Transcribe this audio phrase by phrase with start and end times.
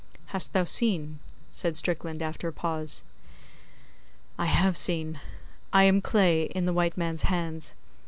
[0.33, 1.19] 'Hast thou seen?'
[1.51, 3.03] said Strickland after a pause.
[4.39, 5.19] 'I have seen.
[5.71, 7.75] I am clay in the white man's hands.